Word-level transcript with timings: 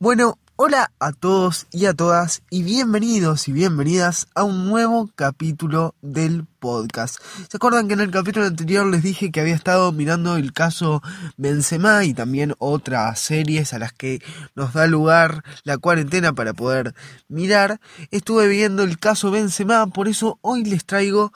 Bueno, 0.00 0.38
hola 0.56 0.90
a 0.98 1.12
todos 1.12 1.68
y 1.70 1.86
a 1.86 1.94
todas 1.94 2.42
y 2.50 2.64
bienvenidos 2.64 3.46
y 3.46 3.52
bienvenidas 3.52 4.26
a 4.34 4.42
un 4.42 4.66
nuevo 4.66 5.08
capítulo 5.14 5.94
del 6.02 6.46
podcast. 6.58 7.20
¿Se 7.48 7.56
acuerdan 7.56 7.86
que 7.86 7.94
en 7.94 8.00
el 8.00 8.10
capítulo 8.10 8.44
anterior 8.44 8.86
les 8.86 9.04
dije 9.04 9.30
que 9.30 9.40
había 9.40 9.54
estado 9.54 9.92
mirando 9.92 10.36
el 10.36 10.52
caso 10.52 11.00
Benzema 11.36 12.04
y 12.04 12.12
también 12.12 12.54
otras 12.58 13.20
series 13.20 13.72
a 13.72 13.78
las 13.78 13.92
que 13.92 14.20
nos 14.56 14.72
da 14.72 14.88
lugar 14.88 15.44
la 15.62 15.78
cuarentena 15.78 16.32
para 16.32 16.54
poder 16.54 16.92
mirar? 17.28 17.80
Estuve 18.10 18.48
viendo 18.48 18.82
el 18.82 18.98
caso 18.98 19.30
Benzema, 19.30 19.86
por 19.86 20.08
eso 20.08 20.40
hoy 20.42 20.64
les 20.64 20.84
traigo 20.84 21.32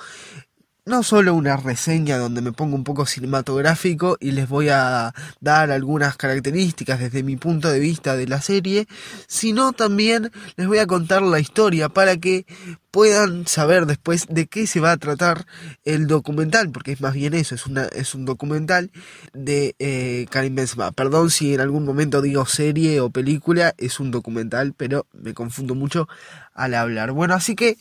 no 0.89 1.02
solo 1.02 1.34
una 1.34 1.57
reseña 1.57 2.18
donde 2.18 2.41
me 2.41 2.52
pongo 2.52 2.75
un 2.75 2.82
poco 2.82 3.07
cinematográfico 3.07 4.16
y 4.21 4.32
les 4.32 4.48
voy 4.48 4.71
a 4.71 5.12
dar 5.41 5.71
algunas 5.71 6.16
características 6.16 6.98
desde 6.98 7.22
mi 7.22 7.36
punto 7.36 7.68
de 7.68 7.79
vista 7.79 8.16
de 8.16 8.27
la 8.27 8.41
serie, 8.41 8.89
sino 9.27 9.72
también 9.72 10.32
les 10.57 10.67
voy 10.67 10.79
a 10.79 10.86
contar 10.86 11.22
la 11.22 11.40
historia 11.40 11.89
para 11.89 12.17
que 12.17 12.46
puedan 12.90 13.46
saber 13.46 13.86
después 13.86 14.26
de 14.29 14.46
qué 14.46 14.67
se 14.67 14.81
va 14.81 14.93
a 14.93 14.96
tratar 14.96 15.46
el 15.85 16.07
documental, 16.07 16.71
porque 16.71 16.93
es 16.93 17.00
más 17.00 17.12
bien 17.14 17.34
eso, 17.34 17.54
es, 17.54 17.67
una, 17.67 17.84
es 17.84 18.14
un 18.14 18.25
documental 18.25 18.90
de 19.34 19.76
eh, 19.79 20.26
Karim 20.31 20.54
Benzema. 20.54 20.90
Perdón 20.93 21.31
si 21.31 21.54
en 21.54 21.61
algún 21.61 21.84
momento 21.84 22.23
digo 22.23 22.46
serie 22.46 23.00
o 23.00 23.11
película, 23.11 23.75
es 23.76 24.00
un 24.00 24.11
documental, 24.11 24.73
pero 24.76 25.07
me 25.12 25.34
confundo 25.34 25.75
mucho 25.75 26.09
al 26.54 26.75
hablar. 26.75 27.12
Bueno, 27.12 27.34
así 27.34 27.54
que... 27.54 27.76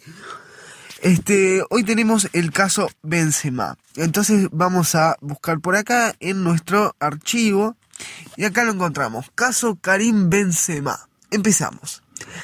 Este, 1.02 1.62
hoy 1.70 1.84
tenemos 1.84 2.28
el 2.34 2.52
caso 2.52 2.90
Benzema. 3.04 3.78
Entonces 3.96 4.48
vamos 4.52 4.96
a 4.96 5.16
buscar 5.22 5.60
por 5.60 5.76
acá 5.76 6.16
en 6.20 6.44
nuestro 6.44 6.96
archivo 7.00 7.76
y 8.36 8.46
acá 8.46 8.64
lo 8.64 8.72
encontramos. 8.72 9.32
Caso 9.36 9.78
Karim 9.80 10.30
Benzema. 10.30 11.08
Empezamos. 11.30 12.02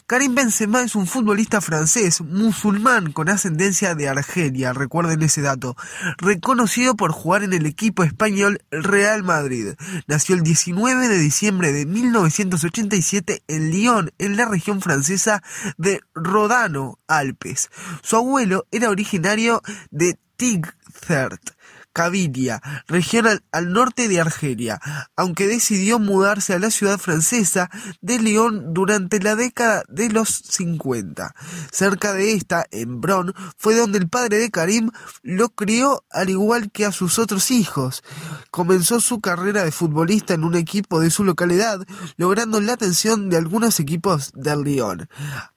Karim 0.08 0.36
Benzema 0.36 0.82
es 0.82 0.96
un 0.96 1.08
futbolista 1.08 1.62
francés 1.62 2.22
musulmán 2.22 3.12
con 3.12 3.30
ascendencia 3.30 3.96
de 3.96 4.10
Argelia, 4.10 4.74
recuerden 4.74 5.22
ese 5.22 5.42
dato, 5.42 5.76
reconocido 6.18 6.96
por 6.96 7.12
jugar 7.12 7.44
en 7.44 7.54
el 7.54 7.66
equipo 7.66 8.04
español 8.04 8.62
Real 8.72 9.24
Madrid. 9.24 9.74
Nació 10.08 10.36
el 10.36 10.44
19 10.44 11.08
de 11.08 11.18
diciembre 11.18 11.72
de 11.72 11.86
1987 11.86 13.44
en 13.48 13.72
Lyon, 13.72 14.12
en 14.18 14.38
la 14.38 14.46
región 14.46 14.82
francesa 14.82 15.42
de 15.78 16.02
Rodano, 16.14 16.98
Alpes. 17.08 17.70
Su 18.02 18.18
abuelo 18.18 18.66
era 18.72 18.90
originario 18.90 19.62
de 19.92 20.18
Tigzert 20.36 21.52
Caviria, 21.94 22.62
región 22.88 23.28
al, 23.28 23.72
norte 23.72 24.08
de 24.08 24.20
Argelia, 24.20 24.82
aunque 25.16 25.48
decidió 25.48 26.00
mudarse 26.00 26.54
a 26.54 26.60
la 26.60 26.72
ciudad 26.72 26.98
francesa 26.98 27.70
de 28.02 28.20
Lyon 28.20 28.74
durante 28.74 29.20
la 29.20 29.36
década 29.36 29.84
de 29.88 30.10
los 30.10 30.30
50. 30.30 31.36
Cerca 31.72 32.14
de 32.14 32.34
esta, 32.34 32.66
en 32.72 33.00
Bron, 33.00 33.34
fue 33.58 33.76
donde 33.76 34.00
el 34.00 34.10
padre 34.10 34.40
de 34.40 34.50
Karim 34.50 34.90
lo 35.22 35.50
crió 35.50 36.04
al 36.10 36.30
igual 36.30 36.72
que 36.72 36.86
a 36.86 36.92
sus 36.92 37.20
otros 37.20 37.52
hijos. 37.52 38.04
Comenzó 38.50 39.00
su 39.00 39.22
carrera 39.22 39.64
de 39.64 39.72
futbolista 39.72 40.34
en 40.34 40.44
un 40.44 40.56
equipo 40.56 41.00
de 41.00 41.12
su 41.12 41.24
localidad, 41.24 41.86
logrando 42.18 42.60
la 42.60 42.74
atención 42.74 43.30
de 43.30 43.38
algunos 43.38 43.80
equipos 43.80 44.32
del 44.34 44.64
Lyon. 44.64 45.08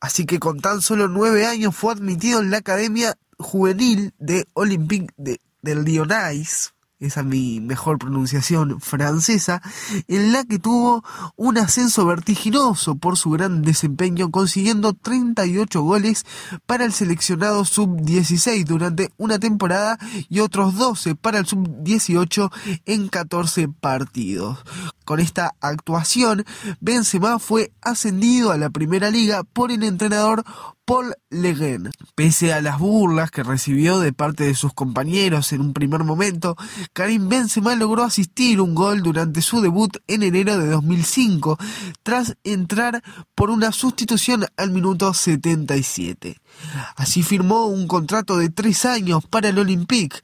Así 0.01 0.27
que 0.27 0.39
con 0.39 0.61
tan 0.61 0.83
solo 0.83 1.09
nueve 1.09 1.47
años 1.47 1.75
fue 1.75 1.95
admitido 1.95 2.41
en 2.41 2.51
la 2.51 2.59
Academia 2.59 3.17
Juvenil 3.39 4.15
de 4.19 4.47
Olympique 4.55 5.13
de 5.17 5.41
del 5.67 5.85
Lyonnais, 5.85 6.73
esa 6.99 7.21
es 7.21 7.27
mi 7.27 7.61
mejor 7.61 7.99
pronunciación 7.99 8.81
francesa, 8.81 9.61
en 10.09 10.33
la 10.33 10.45
que 10.45 10.59
tuvo 10.59 11.05
un 11.37 11.59
ascenso 11.59 12.07
vertiginoso 12.07 12.97
por 12.97 13.19
su 13.19 13.31
gran 13.31 13.63
desempeño, 13.63 14.31
consiguiendo 14.31 14.95
38 14.95 15.83
goles 15.83 16.25
para 16.65 16.85
el 16.85 16.93
seleccionado 16.93 17.65
sub-16 17.65 18.65
durante 18.65 19.11
una 19.19 19.39
temporada 19.39 19.99
y 20.29 20.41
otros 20.41 20.77
12 20.77 21.15
para 21.17 21.39
el 21.39 21.47
sub-18 21.47 22.51
en 22.87 23.09
14 23.09 23.69
partidos. 23.69 24.59
Con 25.05 25.21
esta 25.21 25.55
actuación, 25.61 26.45
Benzema 26.81 27.39
fue 27.39 27.73
ascendido 27.81 28.51
a 28.51 28.57
la 28.57 28.71
primera 28.71 29.11
liga 29.11 29.45
por 29.45 29.71
el 29.71 29.85
entrenador 29.85 30.45
Paul 30.87 31.15
Leguen. 31.31 31.91
Pese 32.15 32.53
a 32.53 32.61
las 32.61 32.79
burlas 32.79 33.31
que 33.31 33.43
recibió 33.43 33.99
de 33.99 34.13
parte 34.13 34.45
de 34.45 34.55
sus 34.55 34.73
compañeros 34.73 35.53
en 35.53 35.61
un 35.61 35.73
primer 35.73 36.05
momento, 36.05 36.57
Karim 36.93 37.29
Benzema 37.29 37.75
logró 37.75 38.05
asistir 38.05 38.61
un 38.61 38.75
gol 38.75 39.03
durante 39.03 39.43
su 39.43 39.61
debut 39.61 39.97
en 40.07 40.23
enero 40.23 40.59
de 40.59 40.69
2005, 40.69 41.59
tras 42.03 42.37
entrar 42.45 43.03
por 43.35 43.51
una 43.51 43.73
sustitución 43.73 44.47
al 44.57 44.71
minuto 44.71 45.13
77. 45.13 46.39
Así 46.97 47.23
firmó 47.23 47.67
un 47.67 47.87
contrato 47.87 48.37
de 48.39 48.49
tres 48.49 48.85
años 48.85 49.25
para 49.25 49.49
el 49.49 49.59
Olympique. 49.59 50.19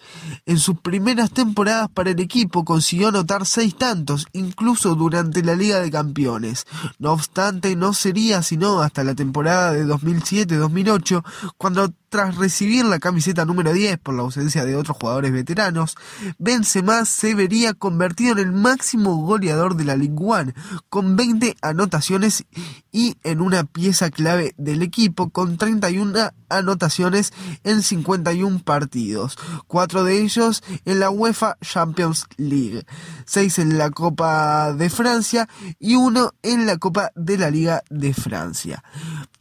En 0.46 0.58
sus 0.58 0.78
primeras 0.80 1.30
temporadas 1.30 1.88
para 1.88 2.10
el 2.10 2.20
equipo 2.20 2.64
consiguió 2.64 3.08
anotar 3.08 3.46
seis 3.46 3.76
tantos, 3.76 4.26
incluso 4.32 4.94
durante 4.94 5.42
la 5.42 5.54
Liga 5.54 5.80
de 5.80 5.90
Campeones. 5.90 6.66
No 6.98 7.12
obstante, 7.12 7.76
no 7.76 7.92
sería 7.92 8.42
sino 8.42 8.80
hasta 8.80 9.04
la 9.04 9.14
temporada 9.14 9.72
de 9.72 9.86
2007-2008 9.86 11.24
cuando 11.56 11.92
tras 12.12 12.36
recibir 12.36 12.84
la 12.84 12.98
camiseta 12.98 13.46
número 13.46 13.72
10 13.72 13.98
por 13.98 14.14
la 14.14 14.20
ausencia 14.20 14.66
de 14.66 14.76
otros 14.76 14.98
jugadores 15.00 15.32
veteranos, 15.32 15.96
Benzema 16.38 17.06
se 17.06 17.34
vería 17.34 17.72
convertido 17.72 18.32
en 18.32 18.40
el 18.40 18.52
máximo 18.52 19.16
goleador 19.16 19.76
de 19.76 19.84
la 19.84 19.96
Ligue 19.96 20.12
1, 20.18 20.52
con 20.90 21.16
20 21.16 21.56
anotaciones 21.62 22.44
y 22.92 23.16
en 23.24 23.40
una 23.40 23.64
pieza 23.64 24.10
clave 24.10 24.52
del 24.58 24.82
equipo 24.82 25.30
con 25.30 25.56
31 25.56 26.21
anotaciones 26.48 27.32
en 27.64 27.82
51 27.82 28.60
partidos, 28.60 29.38
cuatro 29.66 30.04
de 30.04 30.20
ellos 30.20 30.62
en 30.84 31.00
la 31.00 31.10
UEFA 31.10 31.56
Champions 31.60 32.26
League, 32.36 32.84
seis 33.24 33.58
en 33.58 33.78
la 33.78 33.90
Copa 33.90 34.72
de 34.72 34.90
Francia 34.90 35.48
y 35.78 35.94
uno 35.96 36.32
en 36.42 36.66
la 36.66 36.76
Copa 36.78 37.10
de 37.14 37.38
la 37.38 37.50
Liga 37.50 37.82
de 37.90 38.14
Francia. 38.14 38.82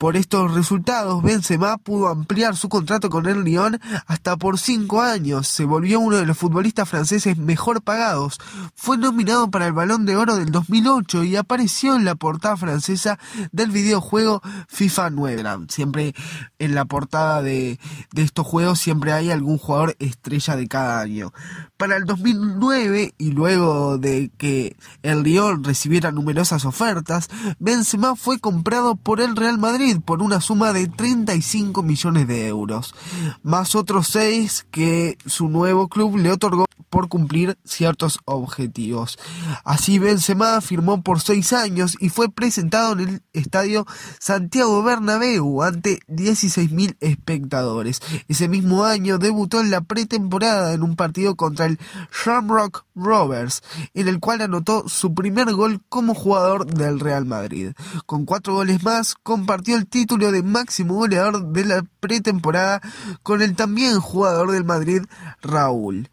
Por 0.01 0.17
estos 0.17 0.55
resultados, 0.55 1.21
Benzema 1.21 1.77
pudo 1.77 2.07
ampliar 2.07 2.57
su 2.57 2.69
contrato 2.69 3.11
con 3.11 3.27
el 3.27 3.43
Lyon 3.43 3.79
hasta 4.07 4.35
por 4.35 4.57
cinco 4.57 4.99
años. 4.99 5.47
Se 5.47 5.63
volvió 5.63 5.99
uno 5.99 6.17
de 6.17 6.25
los 6.25 6.39
futbolistas 6.39 6.89
franceses 6.89 7.37
mejor 7.37 7.83
pagados. 7.83 8.39
Fue 8.73 8.97
nominado 8.97 9.51
para 9.51 9.67
el 9.67 9.73
Balón 9.73 10.07
de 10.07 10.15
Oro 10.15 10.37
del 10.37 10.49
2008 10.49 11.25
y 11.25 11.35
apareció 11.35 11.95
en 11.95 12.03
la 12.03 12.15
portada 12.15 12.57
francesa 12.57 13.19
del 13.51 13.69
videojuego 13.69 14.41
FIFA 14.67 15.11
9. 15.11 15.43
Siempre 15.69 16.15
en 16.57 16.73
la 16.73 16.85
portada 16.85 17.43
de, 17.43 17.79
de 18.11 18.23
estos 18.23 18.47
juegos 18.47 18.79
siempre 18.79 19.13
hay 19.13 19.29
algún 19.29 19.59
jugador 19.59 19.95
estrella 19.99 20.55
de 20.55 20.67
cada 20.67 20.99
año. 20.99 21.31
Para 21.77 21.95
el 21.95 22.05
2009 22.05 23.13
y 23.19 23.31
luego 23.33 23.99
de 23.99 24.31
que 24.35 24.75
el 25.03 25.21
Lyon 25.21 25.63
recibiera 25.63 26.11
numerosas 26.11 26.65
ofertas, 26.65 27.29
Benzema 27.59 28.15
fue 28.15 28.39
comprado 28.39 28.95
por 28.95 29.21
el 29.21 29.35
Real 29.35 29.59
Madrid 29.59 29.90
por 29.99 30.21
una 30.21 30.41
suma 30.41 30.73
de 30.73 30.87
35 30.87 31.83
millones 31.83 32.27
de 32.27 32.47
euros, 32.47 32.95
más 33.43 33.75
otros 33.75 34.07
6 34.07 34.67
que 34.71 35.17
su 35.25 35.49
nuevo 35.49 35.87
club 35.87 36.17
le 36.17 36.31
otorgó 36.31 36.65
por 36.91 37.07
cumplir 37.07 37.57
ciertos 37.63 38.19
objetivos. 38.25 39.17
Así 39.63 39.97
Benzema 39.97 40.59
firmó 40.61 41.01
por 41.01 41.21
6 41.21 41.53
años 41.53 41.95
y 41.99 42.09
fue 42.09 42.29
presentado 42.29 42.93
en 42.93 42.99
el 42.99 43.21
estadio 43.33 43.87
Santiago 44.19 44.83
Bernabéu 44.83 45.63
ante 45.63 45.99
16.000 46.09 46.97
espectadores. 46.99 48.01
Ese 48.27 48.49
mismo 48.49 48.83
año 48.83 49.17
debutó 49.17 49.61
en 49.61 49.71
la 49.71 49.81
pretemporada 49.81 50.73
en 50.73 50.83
un 50.83 50.97
partido 50.97 51.35
contra 51.35 51.65
el 51.65 51.79
Shamrock 52.11 52.85
Rovers, 52.93 53.63
en 53.93 54.09
el 54.09 54.19
cual 54.19 54.41
anotó 54.41 54.87
su 54.89 55.13
primer 55.13 55.53
gol 55.53 55.81
como 55.87 56.13
jugador 56.13 56.65
del 56.65 56.99
Real 56.99 57.25
Madrid. 57.25 57.71
Con 58.05 58.25
cuatro 58.25 58.53
goles 58.55 58.83
más, 58.83 59.15
compartió 59.23 59.77
el 59.77 59.80
título 59.87 60.31
de 60.31 60.43
máximo 60.43 60.95
goleador 60.95 61.51
de 61.51 61.65
la 61.65 61.85
pretemporada 61.99 62.81
con 63.23 63.41
el 63.41 63.55
también 63.55 63.99
jugador 63.99 64.51
del 64.51 64.65
Madrid, 64.65 65.03
Raúl. 65.41 66.09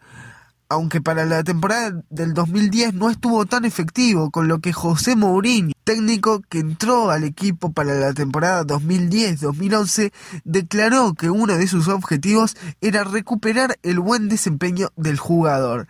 Aunque 0.71 1.01
para 1.01 1.25
la 1.25 1.43
temporada 1.45 2.03
del 2.11 2.35
2010 2.35 2.93
no 2.93 3.09
estuvo 3.09 3.47
tan 3.47 3.65
efectivo, 3.65 4.31
con 4.31 4.49
lo 4.49 4.61
que 4.61 4.75
José 4.75 5.17
Mourinho, 5.17 5.73
técnico 5.83 6.43
que 6.47 6.59
entró 6.59 7.11
al 7.11 7.25
equipo 7.25 7.73
para 7.73 7.95
la 7.95 8.13
temporada 8.13 8.65
2010-2011, 8.67 10.13
declaró 10.45 11.15
que 11.15 11.31
uno 11.31 11.57
de 11.57 11.67
sus 11.67 11.89
objetivos 11.89 12.55
era 12.83 13.05
recuperar 13.05 13.79
el 13.83 13.99
buen 13.99 14.29
desempeño 14.29 14.91
del 14.97 15.19
jugador. 15.19 15.87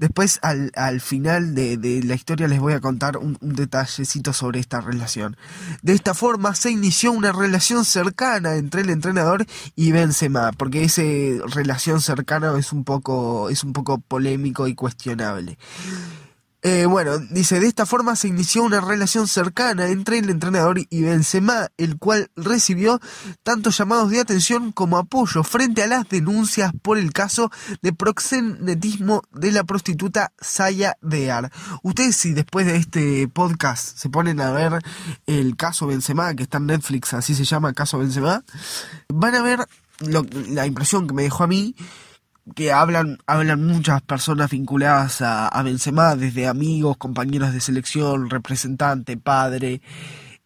Después, 0.00 0.38
al, 0.40 0.72
al 0.76 1.02
final 1.02 1.54
de, 1.54 1.76
de, 1.76 2.02
la 2.02 2.14
historia, 2.14 2.48
les 2.48 2.58
voy 2.58 2.72
a 2.72 2.80
contar 2.80 3.18
un, 3.18 3.36
un, 3.42 3.54
detallecito 3.54 4.32
sobre 4.32 4.58
esta 4.58 4.80
relación. 4.80 5.36
De 5.82 5.92
esta 5.92 6.14
forma, 6.14 6.54
se 6.54 6.70
inició 6.70 7.12
una 7.12 7.32
relación 7.32 7.84
cercana 7.84 8.56
entre 8.56 8.80
el 8.80 8.88
entrenador 8.88 9.44
y 9.76 9.92
Benzema, 9.92 10.52
porque 10.52 10.84
esa 10.84 11.02
relación 11.54 12.00
cercana 12.00 12.58
es 12.58 12.72
un 12.72 12.84
poco, 12.84 13.50
es 13.50 13.62
un 13.62 13.74
poco 13.74 13.98
polémico 13.98 14.68
y 14.68 14.74
cuestionable. 14.74 15.58
Eh, 16.62 16.84
bueno, 16.84 17.18
dice, 17.18 17.58
de 17.58 17.66
esta 17.66 17.86
forma 17.86 18.16
se 18.16 18.28
inició 18.28 18.62
una 18.62 18.82
relación 18.82 19.26
cercana 19.26 19.88
entre 19.88 20.18
el 20.18 20.28
entrenador 20.28 20.78
y 20.78 21.02
Benzema, 21.02 21.68
el 21.78 21.98
cual 21.98 22.30
recibió 22.36 23.00
tantos 23.42 23.78
llamados 23.78 24.10
de 24.10 24.20
atención 24.20 24.70
como 24.72 24.98
apoyo 24.98 25.42
frente 25.42 25.82
a 25.82 25.86
las 25.86 26.06
denuncias 26.08 26.72
por 26.82 26.98
el 26.98 27.12
caso 27.12 27.50
de 27.80 27.94
proxenetismo 27.94 29.22
de 29.32 29.52
la 29.52 29.64
prostituta 29.64 30.32
Saya 30.38 30.98
Dear. 31.00 31.50
Ustedes 31.82 32.16
si 32.16 32.34
después 32.34 32.66
de 32.66 32.76
este 32.76 33.26
podcast 33.28 33.96
se 33.96 34.10
ponen 34.10 34.40
a 34.40 34.50
ver 34.50 34.82
el 35.26 35.56
caso 35.56 35.86
Benzema, 35.86 36.34
que 36.34 36.42
está 36.42 36.58
en 36.58 36.66
Netflix, 36.66 37.14
así 37.14 37.34
se 37.34 37.44
llama, 37.44 37.72
caso 37.72 37.98
Benzema, 37.98 38.44
van 39.08 39.34
a 39.34 39.42
ver 39.42 39.66
la 40.00 40.66
impresión 40.66 41.06
que 41.06 41.14
me 41.14 41.22
dejó 41.22 41.44
a 41.44 41.46
mí 41.46 41.74
que 42.54 42.72
hablan, 42.72 43.18
hablan 43.26 43.64
muchas 43.64 44.02
personas 44.02 44.50
vinculadas 44.50 45.20
a, 45.22 45.48
a 45.48 45.62
Benzema, 45.62 46.16
desde 46.16 46.46
amigos, 46.46 46.96
compañeros 46.96 47.52
de 47.52 47.60
selección, 47.60 48.30
representante, 48.30 49.16
padre, 49.16 49.82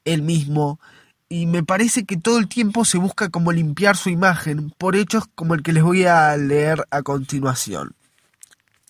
él 0.05 0.23
mismo, 0.23 0.81
y 1.29 1.47
me 1.47 1.63
parece 1.63 2.05
que 2.05 2.17
todo 2.17 2.39
el 2.39 2.49
tiempo 2.49 2.85
se 2.85 2.99
busca 2.99 3.29
como 3.29 3.53
limpiar 3.53 3.97
su 3.97 4.11
imagen 4.11 4.71
por 4.79 4.95
hechos 4.97 5.25
como 5.35 5.55
el 5.55 5.63
que 5.63 5.73
les 5.73 5.83
voy 5.83 6.05
a 6.05 6.37
leer 6.37 6.87
a 6.91 7.03
continuación. 7.03 7.95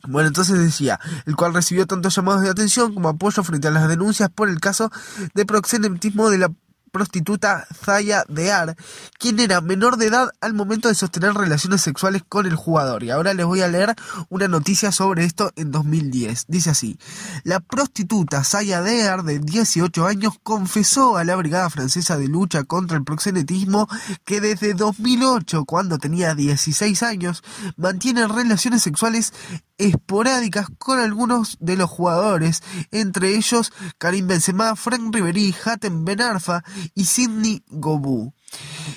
Bueno, 0.06 0.28
entonces 0.28 0.58
decía, 0.58 1.00
el 1.24 1.36
cual 1.36 1.54
recibió 1.54 1.86
tantos 1.86 2.14
llamados 2.14 2.42
de 2.42 2.50
atención 2.50 2.92
como 2.92 3.08
apoyo 3.08 3.42
frente 3.42 3.68
a 3.68 3.70
las 3.70 3.88
denuncias 3.88 4.28
por 4.28 4.50
el 4.50 4.60
caso 4.60 4.90
de 5.32 5.46
proxenetismo 5.46 6.28
de 6.28 6.38
la 6.38 6.52
prostituta 6.94 7.66
Zaya 7.84 8.24
Dear, 8.28 8.76
quien 9.18 9.40
era 9.40 9.60
menor 9.60 9.96
de 9.96 10.06
edad 10.06 10.30
al 10.40 10.54
momento 10.54 10.86
de 10.86 10.94
sostener 10.94 11.34
relaciones 11.34 11.80
sexuales 11.80 12.22
con 12.28 12.46
el 12.46 12.54
jugador. 12.54 13.02
Y 13.02 13.10
ahora 13.10 13.34
les 13.34 13.44
voy 13.44 13.62
a 13.62 13.68
leer 13.68 13.96
una 14.28 14.46
noticia 14.46 14.92
sobre 14.92 15.24
esto 15.24 15.50
en 15.56 15.72
2010. 15.72 16.44
Dice 16.46 16.70
así, 16.70 16.96
la 17.42 17.58
prostituta 17.58 18.44
Zaya 18.44 18.80
Dear, 18.80 19.24
de 19.24 19.40
18 19.40 20.06
años, 20.06 20.34
confesó 20.44 21.16
a 21.16 21.24
la 21.24 21.34
Brigada 21.34 21.68
Francesa 21.68 22.16
de 22.16 22.28
Lucha 22.28 22.62
contra 22.62 22.96
el 22.96 23.02
Proxenetismo 23.02 23.88
que 24.24 24.40
desde 24.40 24.74
2008, 24.74 25.64
cuando 25.64 25.98
tenía 25.98 26.36
16 26.36 27.02
años, 27.02 27.42
mantiene 27.76 28.28
relaciones 28.28 28.82
sexuales 28.82 29.32
esporádicas 29.78 30.68
con 30.78 31.00
algunos 31.00 31.56
de 31.58 31.76
los 31.76 31.90
jugadores, 31.90 32.62
entre 32.92 33.34
ellos 33.34 33.72
Karim 33.98 34.28
Benzema, 34.28 34.76
Frank 34.76 35.12
Ribery, 35.12 35.54
Hatem 35.64 36.04
Ben 36.04 36.20
Arfa 36.20 36.62
y 36.94 37.04
Sidney 37.04 37.62
Gobu 37.70 38.32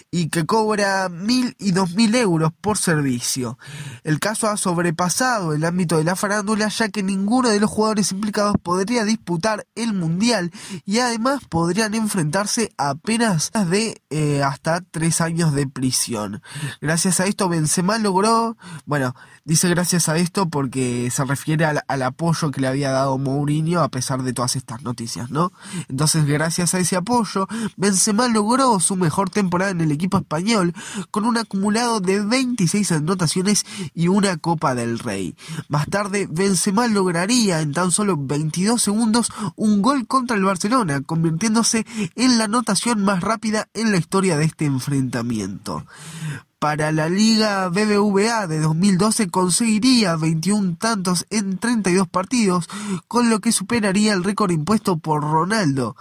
y 0.10 0.30
que 0.30 0.46
cobra 0.46 1.10
mil 1.10 1.56
y 1.60 1.72
dos 1.72 1.94
mil 1.94 2.16
euros 2.16 2.52
por 2.62 2.78
servicio. 2.78 3.58
El 4.04 4.20
caso 4.20 4.48
ha 4.48 4.56
sobrepasado 4.56 5.54
el 5.54 5.66
ámbito 5.66 5.98
de 5.98 6.06
la 6.06 6.16
farándula 6.16 6.70
ya 6.70 6.90
que 6.90 7.04
ninguno 7.04 7.50
de 7.50 7.60
los 7.60 7.70
jugadores 7.70 8.12
implicados 8.12 8.56
podría 8.62 9.04
disputar 9.04 9.68
el 9.76 9.94
mundial 9.94 10.52
y 10.86 11.00
además 11.00 11.42
podrían 11.50 11.94
enfrentarse 11.94 12.72
a 12.78 12.96
penas 12.96 13.52
de 13.70 14.02
eh, 14.10 14.44
hasta 14.44 14.82
tres 14.82 15.20
años 15.20 15.54
de 15.54 15.68
prisión. 15.68 16.42
Gracias 16.80 17.20
a 17.20 17.26
esto 17.26 17.50
Benzema 17.50 17.98
logró, 17.98 18.56
bueno, 18.86 19.14
dice 19.44 19.68
gracias 19.68 20.08
a 20.08 20.18
esto 20.18 20.50
porque 20.50 21.10
se 21.12 21.26
refiere 21.26 21.66
al, 21.66 21.82
al 21.88 22.02
apoyo 22.04 22.52
que 22.52 22.62
le 22.62 22.68
había 22.68 22.92
dado 22.92 23.18
Mourinho 23.18 23.82
a 23.82 23.90
pesar 23.90 24.24
de 24.24 24.32
todas 24.32 24.56
estas 24.56 24.84
noticias, 24.84 25.30
¿no? 25.32 25.52
Entonces 25.90 26.26
gracias 26.26 26.74
a 26.74 26.80
ese 26.80 26.96
apoyo 26.96 27.48
Benzema 27.76 28.30
logró 28.30 28.80
su 28.80 28.96
mejor 28.96 29.30
temporada 29.30 29.72
en 29.72 29.82
el 29.82 29.97
equipo 29.98 30.18
español 30.18 30.74
con 31.12 31.26
un 31.26 31.38
acumulado 31.38 32.00
de 32.00 32.22
26 32.22 32.92
anotaciones 32.94 33.66
y 33.94 34.08
una 34.08 34.38
Copa 34.38 34.76
del 34.76 35.00
Rey. 35.00 35.36
Más 35.68 35.88
tarde, 35.88 36.28
Benzema 36.30 36.88
lograría 36.88 37.62
en 37.62 37.74
tan 37.74 37.92
solo 37.92 38.16
22 38.18 38.82
segundos 38.82 39.32
un 39.56 39.82
gol 39.82 40.08
contra 40.08 40.38
el 40.38 40.44
Barcelona, 40.44 41.02
convirtiéndose 41.02 41.86
en 42.16 42.38
la 42.38 42.46
anotación 42.46 43.04
más 43.04 43.22
rápida 43.22 43.68
en 43.74 43.92
la 43.92 43.98
historia 43.98 44.38
de 44.38 44.46
este 44.46 44.66
enfrentamiento 44.66 45.84
para 46.60 46.92
la 46.92 47.08
Liga 47.10 47.70
BBVA 47.70 48.48
de 48.48 48.60
2012 48.60 49.30
conseguiría 49.30 50.16
21 50.16 50.78
tantos 50.78 51.26
en 51.30 51.58
32 51.58 52.08
partidos, 52.08 52.68
con 53.08 53.30
lo 53.30 53.40
que 53.40 53.52
superaría 53.52 54.14
el 54.14 54.24
récord 54.24 54.52
impuesto 54.52 54.98
por 54.98 55.22
Ronaldo. 55.22 55.96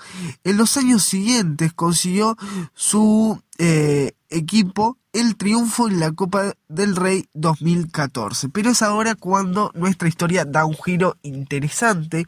En 0.44 0.56
los 0.56 0.76
años 0.76 1.05
siguientes 1.05 1.73
consiguió 1.73 2.37
su 2.75 3.41
eh, 3.58 4.12
equipo 4.31 4.99
el 5.12 5.37
triunfo 5.37 5.88
en 5.88 5.99
la 5.99 6.12
Copa 6.12 6.52
del 6.69 6.94
Rey 6.94 7.26
2014. 7.32 8.50
Pero 8.50 8.70
es 8.70 8.82
ahora 8.82 9.14
cuando 9.14 9.70
nuestra 9.75 10.08
historia 10.08 10.44
da 10.44 10.67
un 10.67 10.76
giro 10.76 11.17
interesante, 11.23 12.26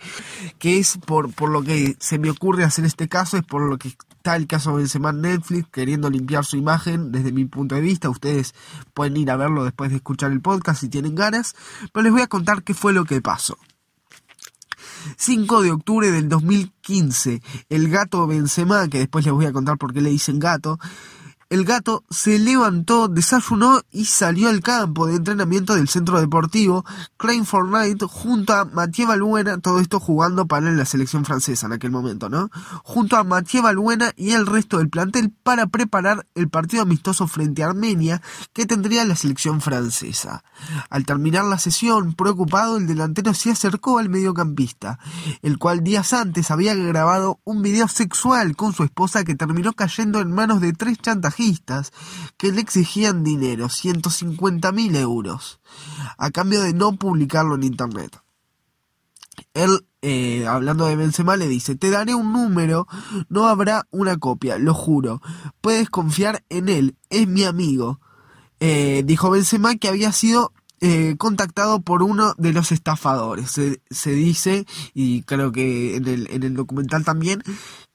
que 0.59 0.79
es 0.79 0.99
por, 0.99 1.33
por 1.35 1.51
lo 1.51 1.63
que 1.63 1.97
se 2.01 2.19
me 2.19 2.31
ocurre 2.31 2.65
hacer 2.65 2.85
este 2.87 3.09
caso, 3.09 3.37
es 3.37 3.45
por 3.45 3.63
lo 3.63 3.77
que 3.77 3.89
está 3.89 4.37
el 4.37 4.47
caso 4.47 4.71
de 4.71 4.79
Benzema 4.79 5.13
Netflix 5.13 5.69
queriendo 5.71 6.09
limpiar 6.09 6.45
su 6.45 6.57
imagen 6.57 7.13
desde 7.13 7.31
mi 7.31 7.45
punto 7.45 7.75
de 7.75 7.83
vista. 7.83 8.09
Ustedes 8.09 8.55
pueden 8.95 9.17
ir 9.19 9.31
a 9.31 9.37
verlo 9.37 9.65
después 9.65 9.91
de 9.91 9.97
escuchar 9.97 10.33
el 10.33 10.41
podcast 10.41 10.81
si 10.81 10.89
tienen 10.89 11.15
ganas, 11.15 11.55
pero 11.93 12.05
les 12.05 12.13
voy 12.13 12.23
a 12.23 12.27
contar 12.27 12.63
qué 12.63 12.75
fue 12.75 12.93
lo 12.93 13.05
que 13.05 13.21
pasó. 13.21 13.59
5 15.17 15.63
de 15.63 15.71
octubre 15.73 16.11
del 16.11 16.29
2015, 16.29 17.43
el 17.69 17.89
gato 17.89 18.27
Benzema, 18.27 18.89
que 18.89 18.99
después 18.99 19.25
les 19.25 19.35
voy 19.35 19.47
a 19.47 19.53
contar 19.53 19.79
por 19.79 19.93
qué 19.93 20.01
le 20.01 20.11
dicen 20.11 20.39
gato, 20.39 20.79
el 21.51 21.65
gato 21.65 22.05
se 22.11 22.39
levantó, 22.39 23.09
desayunó 23.09 23.81
y 23.91 24.05
salió 24.05 24.51
al 24.51 24.61
campo 24.61 25.07
de 25.07 25.17
entrenamiento 25.17 25.75
del 25.75 25.89
centro 25.89 26.21
deportivo 26.21 26.85
Klein 27.17 27.47
Fortnite 27.47 28.05
junto 28.07 28.53
a 28.53 28.67
Mathieu 28.67 29.09
Balbuena, 29.09 29.59
todo 29.59 29.81
esto 29.81 29.99
jugando 29.99 30.47
para 30.47 30.71
la 30.71 30.85
selección 30.85 31.25
francesa 31.25 31.67
en 31.67 31.73
aquel 31.73 31.91
momento, 31.91 32.29
¿no? 32.29 32.51
Junto 32.85 33.17
a 33.17 33.25
Mathieu 33.25 33.63
Balbuena 33.63 34.13
y 34.15 34.33
el 34.33 34.47
resto 34.47 34.77
del 34.79 34.91
plantel 34.91 35.33
para 35.43 35.67
preparar 35.67 36.27
el 36.35 36.51
partido 36.51 36.83
amistoso 36.83 37.27
frente 37.27 37.63
a 37.63 37.69
Armenia 37.69 38.21
que 38.53 38.67
tendría 38.67 39.05
la 39.05 39.17
selección 39.17 39.63
francesa. 39.63 40.45
Al 40.91 41.07
terminar 41.07 41.45
la 41.45 41.59
sesión, 41.59 42.13
preocupado, 42.13 42.77
el 42.77 42.87
delantero 42.87 43.33
se 43.33 43.53
acercó 43.53 43.99
al 43.99 44.11
mediocampista, 44.11 44.99
el 45.41 45.59
cual 45.59 45.83
días 45.83 46.13
antes 46.13 46.51
había 46.51 46.75
grabado 46.75 47.41
un 47.45 47.63
video 47.63 47.89
sexual 47.89 48.55
con 48.55 48.75
su 48.75 48.85
esposa 48.85 49.25
que 49.25 49.35
terminó 49.35 49.73
cayendo 49.73 50.21
en 50.21 50.31
manos 50.31 50.61
de 50.61 50.75
tres 50.75 50.99
chantajes 50.99 51.38
que 52.37 52.53
le 52.53 52.61
exigían 52.61 53.25
dinero, 53.25 53.69
150 53.69 54.73
mil 54.73 54.97
euros, 54.97 55.61
a 56.17 56.31
cambio 56.31 56.63
de 56.63 56.73
no 56.73 56.97
publicarlo 56.97 57.55
en 57.55 57.63
internet. 57.63 58.21
Él, 59.55 59.87
eh, 60.03 60.47
hablando 60.47 60.87
de 60.87 60.97
Benzema, 60.97 61.37
le 61.37 61.49
dice, 61.49 61.77
te 61.77 61.91
daré 61.91 62.15
un 62.15 62.33
número, 62.33 62.87
no 63.29 63.47
habrá 63.47 63.87
una 63.91 64.17
copia, 64.17 64.59
lo 64.59 64.75
juro. 64.75 65.21
Puedes 65.61 65.91
confiar 65.91 66.45
en 66.49 66.69
él, 66.69 66.97
es 67.11 67.29
mi 67.29 67.45
amigo. 67.45 68.01
Eh, 68.61 69.03
dijo 69.05 69.31
Benzema 69.31 69.77
que 69.77 69.89
había 69.89 70.11
sido 70.13 70.53
eh, 70.81 71.17
contactado 71.19 71.81
por 71.81 72.03
uno 72.03 72.35
de 72.39 72.53
los 72.53 72.73
estafadores. 72.73 73.51
Se, 73.51 73.81
se, 73.91 74.11
dice, 74.13 74.67
y 74.95 75.23
creo 75.23 75.53
que 75.53 75.97
en 75.97 76.07
el, 76.07 76.29
en 76.31 76.43
el 76.43 76.55
documental 76.55 77.05
también, 77.05 77.43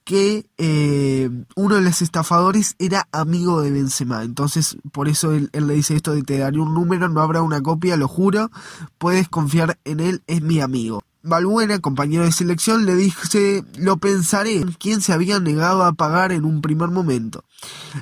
que 0.04 0.46
eh, 0.58 1.30
uno 1.56 1.76
de 1.76 1.82
los 1.82 2.02
estafadores 2.02 2.76
era 2.80 3.08
amigo 3.12 3.62
de 3.62 3.72
Benzema. 3.72 4.24
Entonces, 4.24 4.78
por 4.92 5.08
eso 5.08 5.34
él, 5.34 5.50
le 5.54 5.74
dice 5.74 5.96
esto 5.96 6.14
de 6.14 6.24
te 6.24 6.38
daré 6.38 6.60
un 6.60 6.74
número, 6.74 7.08
no 7.10 7.22
habrá 7.22 7.42
una 7.42 7.62
copia, 7.62 7.98
lo 7.98 8.08
juro, 8.08 8.52
puedes 8.98 9.30
confiar 9.30 9.78
en 9.86 10.00
él, 10.00 10.22
es 10.28 10.42
mi 10.42 10.60
amigo. 10.60 11.04
Balbuena, 11.26 11.80
compañero 11.80 12.26
de 12.26 12.34
selección, 12.34 12.86
le 12.86 12.98
dice, 12.98 13.64
lo 13.78 13.96
pensaré, 13.96 14.66
quien 14.78 15.00
se 15.00 15.14
había 15.14 15.40
negado 15.40 15.86
a 15.86 15.94
pagar 15.94 16.34
en 16.34 16.44
un 16.44 16.62
primer 16.62 16.90
momento. 16.90 17.46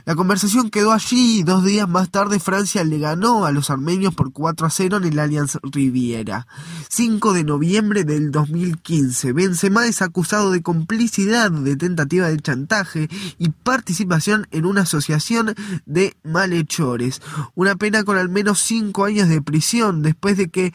La 0.05 0.15
conversación 0.15 0.71
quedó 0.71 0.91
allí 0.91 1.37
y 1.37 1.43
dos 1.43 1.63
días 1.63 1.87
más 1.87 2.09
tarde 2.09 2.39
Francia 2.39 2.83
le 2.83 2.97
ganó 2.97 3.45
a 3.45 3.51
los 3.51 3.69
armenios 3.69 4.15
por 4.15 4.33
4 4.33 4.65
a 4.65 4.71
0 4.71 4.97
en 4.97 5.03
el 5.03 5.19
Allianz 5.19 5.59
Riviera. 5.61 6.47
5 6.89 7.33
de 7.33 7.43
noviembre 7.43 8.05
del 8.05 8.31
2015, 8.31 9.33
Benzema 9.33 9.85
es 9.85 10.01
acusado 10.01 10.49
de 10.49 10.63
complicidad 10.63 11.51
de 11.51 11.75
tentativa 11.75 12.27
de 12.27 12.39
chantaje 12.39 13.07
y 13.37 13.49
participación 13.49 14.47
en 14.49 14.65
una 14.65 14.81
asociación 14.81 15.53
de 15.85 16.17
malhechores. 16.23 17.21
Una 17.53 17.75
pena 17.75 18.03
con 18.03 18.17
al 18.17 18.29
menos 18.29 18.59
5 18.61 19.05
años 19.05 19.29
de 19.29 19.43
prisión 19.43 20.01
después 20.01 20.37
de 20.37 20.49
que 20.49 20.73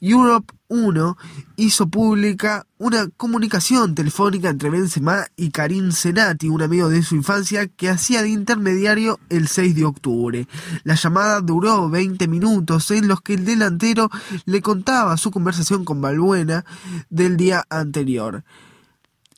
Europe 0.00 0.54
1 0.68 1.16
hizo 1.56 1.88
pública 1.88 2.66
una 2.78 3.08
comunicación 3.16 3.94
telefónica 3.94 4.48
entre 4.48 4.70
Benzema 4.70 5.26
y 5.36 5.50
Karim 5.50 5.92
Senati, 5.92 6.48
un 6.48 6.62
amigo 6.62 6.88
de 6.88 7.02
su 7.02 7.16
infancia, 7.16 7.66
que 7.66 7.90
hacía 7.90 8.22
de 8.22 8.30
intermediario 8.30 9.18
el 9.28 9.48
6 9.48 9.74
de 9.74 9.84
octubre. 9.84 10.48
La 10.84 10.94
llamada 10.94 11.40
duró 11.40 11.90
20 11.90 12.28
minutos 12.28 12.90
en 12.90 13.08
los 13.08 13.20
que 13.20 13.34
el 13.34 13.44
delantero 13.44 14.10
le 14.46 14.62
contaba 14.62 15.16
su 15.16 15.30
conversación 15.30 15.84
con 15.84 16.00
Balbuena 16.00 16.64
del 17.10 17.36
día 17.36 17.64
anterior. 17.68 18.44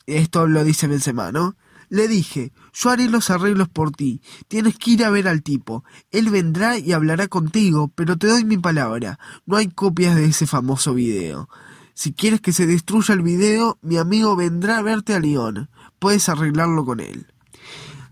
Esto 0.07 0.47
lo 0.47 0.65
dice 0.65 0.87
Benzema, 0.87 1.33
¿no? 1.33 1.57
Le 1.93 2.09
dije, 2.09 2.55
yo 2.73 2.89
haré 2.89 3.07
los 3.07 3.29
arreglos 3.29 3.69
por 3.69 3.91
ti. 3.91 4.23
Tienes 4.49 4.79
que 4.79 4.93
ir 4.93 5.05
a 5.05 5.11
ver 5.11 5.29
al 5.29 5.43
tipo. 5.43 5.85
Él 6.11 6.31
vendrá 6.31 6.79
y 6.79 6.93
hablará 6.93 7.29
contigo, 7.29 7.93
pero 7.95 8.17
te 8.17 8.29
doy 8.29 8.47
mi 8.47 8.57
palabra. 8.57 9.19
No 9.45 9.59
hay 9.59 9.69
copias 9.69 10.17
de 10.17 10.25
ese 10.25 10.47
famoso 10.47 10.95
video. 10.95 11.51
Si 11.93 12.15
quieres 12.15 12.41
que 12.41 12.55
se 12.55 12.67
destruya 12.67 13.13
el 13.13 13.21
video, 13.21 13.79
mi 13.83 13.99
amigo 13.99 14.37
vendrá 14.37 14.79
a 14.79 14.83
verte 14.83 15.13
a 15.13 15.21
Lyon. 15.21 15.69
Puedes 15.99 16.31
arreglarlo 16.31 16.87
con 16.87 17.01
él. 17.01 17.27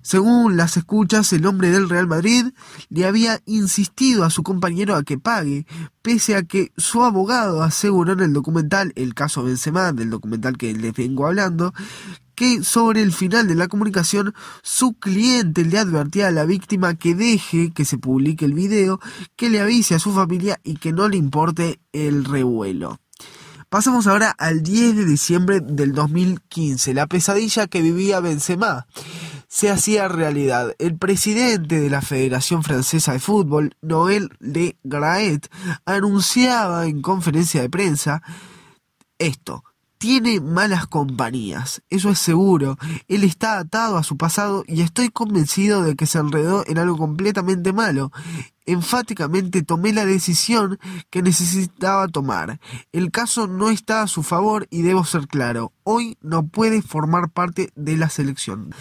Según 0.02 0.58
las 0.58 0.76
escuchas, 0.76 1.32
el 1.32 1.46
hombre 1.46 1.70
del 1.70 1.88
Real 1.88 2.06
Madrid 2.06 2.48
le 2.90 3.06
había 3.06 3.40
insistido 3.46 4.24
a 4.24 4.30
su 4.30 4.42
compañero 4.42 4.94
a 4.94 5.04
que 5.04 5.16
pague, 5.18 5.66
pese 6.02 6.36
a 6.36 6.42
que 6.42 6.70
su 6.76 7.02
abogado 7.02 7.62
aseguró 7.62 8.12
en 8.12 8.20
el 8.20 8.34
documental, 8.34 8.92
el 8.94 9.14
caso 9.14 9.42
Benzema, 9.42 9.92
del 9.92 10.10
documental 10.10 10.58
que 10.58 10.74
les 10.74 10.92
vengo 10.92 11.26
hablando, 11.26 11.72
que 12.40 12.64
sobre 12.64 13.02
el 13.02 13.12
final 13.12 13.46
de 13.48 13.54
la 13.54 13.68
comunicación 13.68 14.34
su 14.62 14.94
cliente 14.94 15.62
le 15.62 15.78
advertía 15.78 16.28
a 16.28 16.30
la 16.30 16.46
víctima 16.46 16.94
que 16.94 17.14
deje 17.14 17.70
que 17.70 17.84
se 17.84 17.98
publique 17.98 18.46
el 18.46 18.54
video, 18.54 18.98
que 19.36 19.50
le 19.50 19.60
avise 19.60 19.94
a 19.94 19.98
su 19.98 20.14
familia 20.14 20.58
y 20.64 20.76
que 20.76 20.90
no 20.90 21.06
le 21.10 21.18
importe 21.18 21.80
el 21.92 22.24
revuelo. 22.24 22.98
Pasamos 23.68 24.06
ahora 24.06 24.30
al 24.30 24.62
10 24.62 24.96
de 24.96 25.04
diciembre 25.04 25.60
del 25.60 25.92
2015, 25.92 26.94
la 26.94 27.06
pesadilla 27.06 27.66
que 27.66 27.82
vivía 27.82 28.20
Benzema 28.20 28.86
se 29.46 29.68
hacía 29.68 30.08
realidad. 30.08 30.74
El 30.78 30.96
presidente 30.96 31.78
de 31.78 31.90
la 31.90 32.00
Federación 32.00 32.62
Francesa 32.62 33.12
de 33.12 33.20
Fútbol, 33.20 33.76
Noël 33.82 34.30
de 34.40 34.78
Graet, 34.82 35.46
anunciaba 35.84 36.86
en 36.86 37.02
conferencia 37.02 37.60
de 37.60 37.68
prensa 37.68 38.22
esto. 39.18 39.62
Tiene 40.00 40.40
malas 40.40 40.86
compañías, 40.86 41.82
eso 41.90 42.08
es 42.08 42.18
seguro. 42.18 42.78
Él 43.06 43.22
está 43.22 43.58
atado 43.58 43.98
a 43.98 44.02
su 44.02 44.16
pasado 44.16 44.64
y 44.66 44.80
estoy 44.80 45.10
convencido 45.10 45.82
de 45.82 45.94
que 45.94 46.06
se 46.06 46.18
enredó 46.18 46.64
en 46.66 46.78
algo 46.78 46.96
completamente 46.96 47.74
malo 47.74 48.10
enfáticamente 48.66 49.62
tomé 49.62 49.92
la 49.92 50.04
decisión 50.04 50.78
que 51.10 51.22
necesitaba 51.22 52.08
tomar. 52.08 52.60
El 52.92 53.10
caso 53.10 53.46
no 53.46 53.70
está 53.70 54.02
a 54.02 54.06
su 54.06 54.22
favor 54.22 54.66
y 54.70 54.82
debo 54.82 55.04
ser 55.04 55.26
claro, 55.26 55.72
hoy 55.84 56.16
no 56.20 56.46
puede 56.46 56.82
formar 56.82 57.30
parte 57.30 57.70
de 57.74 57.96
la 57.96 58.10
selección. 58.10 58.74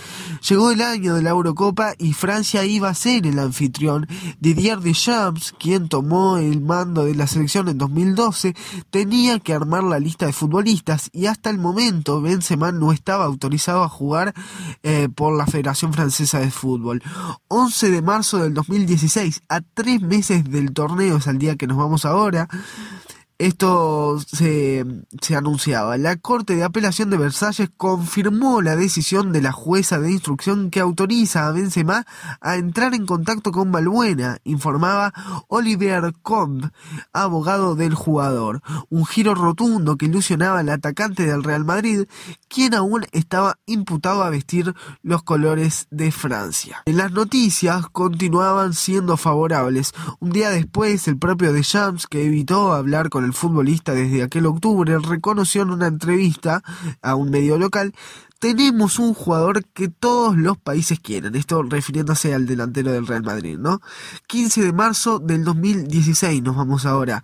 Llegó 0.48 0.72
el 0.72 0.82
año 0.82 1.16
de 1.16 1.24
la 1.24 1.32
Eurocopa 1.32 1.94
y 1.98 2.14
Francia 2.14 2.66
iba 2.66 2.90
a 2.90 2.94
ser 2.94 3.26
el 3.26 3.40
anfitrión. 3.40 4.08
Didier 4.40 4.80
Deschamps, 4.80 5.54
quien 5.60 5.90
tomó 5.90 6.38
el 6.38 6.62
mando 6.62 7.06
de 7.06 7.16
la 7.16 7.28
selección 7.28 7.68
en 7.70 7.78
2012, 7.78 8.56
tenía 8.90 9.40
que 9.40 9.54
armar 9.54 9.84
la 9.84 10.00
lista 10.00 10.26
de 10.26 10.34
futbolistas 10.34 11.10
y 11.14 11.26
hasta 11.26 11.50
el 11.50 11.58
momento 11.58 12.22
Benzema 12.22 12.72
no 12.72 12.92
estaba 12.92 13.26
autorizado 13.26 13.84
a 13.84 13.90
jugar 13.90 14.34
eh, 14.84 15.10
por 15.14 15.36
la 15.36 15.48
Federación 15.48 15.94
Francesa 15.94 16.40
de 16.40 16.52
Fútbol. 16.52 17.02
11 17.48 17.92
de 17.92 18.02
marzo 18.02 18.38
del 18.38 18.54
2016, 18.54 19.42
a 19.50 19.62
tres 19.80 20.02
meses 20.02 20.44
del 20.44 20.74
torneo, 20.74 21.16
es 21.16 21.28
el 21.28 21.38
día 21.38 21.56
que 21.56 21.66
nos 21.66 21.78
vamos 21.78 22.04
ahora, 22.04 22.50
esto 23.40 24.20
se, 24.20 24.86
se, 25.22 25.36
anunciaba. 25.36 25.98
La 25.98 26.18
Corte 26.18 26.58
de 26.58 26.64
Apelación 26.64 27.10
de 27.10 27.18
Versalles 27.18 27.70
confirmó 27.78 28.62
la 28.62 28.76
decisión 28.76 29.32
de 29.32 29.42
la 29.42 29.54
jueza 29.54 29.98
de 29.98 30.12
instrucción 30.12 30.70
que 30.70 30.82
autoriza 30.82 31.48
a 31.48 31.52
Benzema 31.52 32.06
a 32.42 32.58
entrar 32.58 32.94
en 32.94 33.06
contacto 33.06 33.54
con 33.54 33.72
Balbuena, 33.72 34.40
informaba 34.44 35.14
Olivier 35.48 36.14
Combe, 36.22 36.70
abogado 37.14 37.76
del 37.76 37.96
jugador. 37.96 38.62
Un 38.90 39.06
giro 39.06 39.36
rotundo 39.36 39.96
que 39.96 40.08
ilusionaba 40.08 40.60
al 40.60 40.70
atacante 40.70 41.26
del 41.26 41.44
Real 41.44 41.64
Madrid, 41.64 42.08
quien 42.50 42.74
aún 42.74 43.06
estaba 43.14 43.58
imputado 43.66 44.24
a 44.24 44.30
vestir 44.30 44.76
los 45.02 45.24
colores 45.24 45.88
de 45.92 46.12
Francia. 46.12 46.84
Las 46.86 47.14
noticias 47.14 47.88
continuaban 47.90 48.74
siendo 48.74 49.16
favorables. 49.16 49.94
Un 50.20 50.32
día 50.32 50.50
después, 50.50 51.08
el 51.08 51.18
propio 51.18 51.54
Deschamps, 51.54 52.06
que 52.06 52.26
evitó 52.26 52.74
hablar 52.74 53.10
con 53.10 53.24
el 53.24 53.29
el 53.30 53.34
futbolista 53.34 53.94
desde 53.94 54.24
aquel 54.24 54.46
octubre 54.48 54.98
reconoció 55.00 55.62
en 55.62 55.70
una 55.70 55.88
entrevista 55.88 56.64
a 57.02 57.16
un 57.16 57.30
medio 57.30 57.58
local 57.58 57.94
tenemos 58.40 59.00
un 59.00 59.14
jugador 59.14 59.66
que 59.66 59.90
todos 59.90 60.38
los 60.38 60.58
países 60.58 61.00
quieren. 61.00 61.36
Esto 61.36 61.62
refiriéndose 61.62 62.34
al 62.34 62.46
delantero 62.46 62.92
del 62.92 63.06
Real 63.06 63.24
Madrid, 63.24 63.58
¿no? 63.60 63.82
15 64.28 64.64
de 64.64 64.74
marzo 64.74 65.20
del 65.20 65.44
2016 65.44 66.42
nos 66.42 66.56
vamos 66.56 66.86
ahora. 66.86 67.22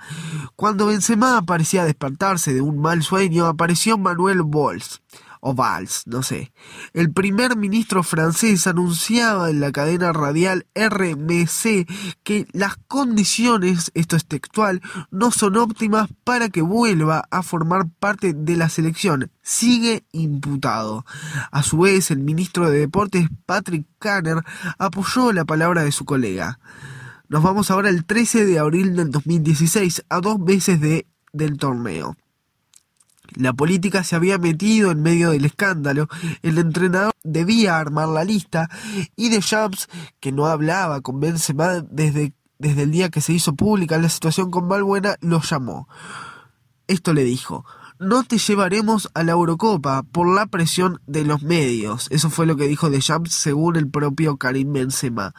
Cuando 0.58 0.88
Benzema 0.88 1.42
parecía 1.44 1.86
despertarse 1.86 2.54
de 2.54 2.62
un 2.62 2.80
mal 2.80 3.02
sueño, 3.02 3.46
apareció 3.46 3.98
Manuel 3.98 4.42
Bols 4.44 5.02
o 5.48 5.54
Valls, 5.54 6.08
no 6.08 6.24
sé. 6.24 6.52
El 6.94 7.14
primer 7.14 7.56
ministro 7.56 8.02
francés 8.02 8.66
anunciaba 8.66 9.52
en 9.52 9.60
la 9.60 9.72
cadena 9.72 10.12
radial 10.12 10.66
RMC 10.74 11.88
que 12.24 12.48
las 12.52 12.78
condiciones, 12.88 13.92
esto 13.94 14.16
es 14.16 14.26
textual, 14.26 14.82
no 15.12 15.30
son 15.30 15.56
óptimas 15.58 16.10
para 16.24 16.50
que 16.50 16.64
vuelva 16.64 17.26
a 17.30 17.44
formar 17.44 17.88
parte 18.00 18.34
de 18.34 18.58
la 18.58 18.70
selección. 18.70 19.30
Sigue 19.44 20.04
imputado. 20.14 21.06
A 21.52 21.62
su 21.62 21.78
vez, 21.78 22.10
el 22.10 22.22
ministro 22.22 22.72
de 22.72 22.80
Deportes, 22.80 23.28
Patrick 23.46 23.86
Kanner, 24.00 24.44
apoyó 24.80 25.32
la 25.32 25.46
palabra 25.46 25.84
de 25.84 25.92
su 25.92 26.06
colega. 26.06 26.58
Nos 27.30 27.44
vamos 27.44 27.70
ahora 27.70 27.90
el 27.90 28.04
13 28.04 28.46
de 28.46 28.58
abril 28.58 28.96
del 28.96 29.12
2016, 29.12 30.06
a 30.10 30.22
dos 30.22 30.40
meses 30.40 30.82
de, 30.82 31.06
del 31.34 31.58
torneo. 31.60 32.18
La 33.34 33.54
política 33.54 34.04
se 34.04 34.16
había 34.16 34.38
metido 34.38 34.92
en 34.92 35.02
medio 35.02 35.32
del 35.32 35.46
escándalo, 35.46 36.08
el 36.42 36.58
entrenador 36.58 37.14
debía 37.24 37.78
armar 37.78 38.08
la 38.10 38.24
lista 38.24 38.70
y 39.16 39.30
de 39.30 39.40
Champs, 39.40 39.88
que 40.20 40.32
no 40.32 40.46
hablaba 40.46 41.02
con 41.02 41.20
Benzema 41.20 41.82
desde, 41.82 42.34
desde 42.60 42.84
el 42.84 42.92
día 42.92 43.10
que 43.10 43.22
se 43.22 43.34
hizo 43.34 43.56
pública 43.56 43.98
la 43.98 44.10
situación 44.10 44.52
con 44.52 44.70
Valbuena, 44.70 45.16
lo 45.22 45.42
llamó. 45.42 45.88
Esto 46.88 47.14
le 47.14 47.24
dijo, 47.24 47.66
no 48.00 48.24
te 48.24 48.38
llevaremos 48.38 49.10
a 49.14 49.24
la 49.24 49.32
Eurocopa 49.32 50.04
por 50.04 50.28
la 50.28 50.48
presión 50.48 51.02
de 51.08 51.24
los 51.24 51.44
medios. 51.44 52.08
Eso 52.12 52.30
fue 52.30 52.46
lo 52.46 52.58
que 52.58 52.68
dijo 52.68 52.90
Deschamps 52.90 53.34
según 53.34 53.76
el 53.76 53.90
propio 53.90 54.38
Karim 54.38 54.74
Benzema. 54.74 55.34